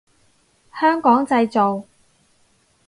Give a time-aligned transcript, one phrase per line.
[0.73, 1.85] 香港製造